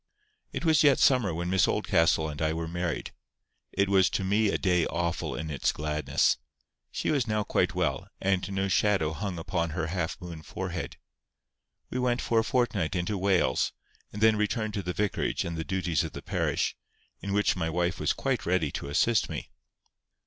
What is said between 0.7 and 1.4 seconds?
yet summer